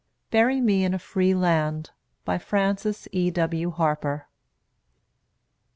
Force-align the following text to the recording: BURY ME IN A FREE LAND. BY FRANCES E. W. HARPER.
BURY 0.31 0.61
ME 0.61 0.83
IN 0.83 0.93
A 0.95 0.97
FREE 0.97 1.35
LAND. 1.35 1.91
BY 2.25 2.39
FRANCES 2.39 3.07
E. 3.11 3.29
W. 3.29 3.69
HARPER. 3.69 4.25